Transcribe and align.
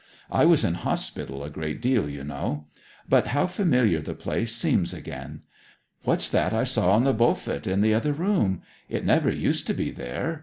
I 0.31 0.45
was 0.45 0.63
in 0.63 0.73
hospital 0.81 1.43
a 1.43 1.51
great 1.51 1.85
while, 1.85 2.09
you 2.09 2.23
know. 2.23 2.65
But 3.07 3.27
how 3.27 3.45
familiar 3.45 4.01
the 4.01 4.15
place 4.15 4.55
seems 4.55 4.95
again! 4.95 5.43
What's 6.05 6.27
that 6.29 6.53
I 6.53 6.63
saw 6.63 6.93
on 6.95 7.03
the 7.03 7.13
beaufet 7.13 7.67
in 7.67 7.81
the 7.81 7.93
other 7.93 8.11
room? 8.11 8.63
It 8.89 9.05
never 9.05 9.29
used 9.29 9.67
to 9.67 9.75
be 9.75 9.91
there. 9.91 10.39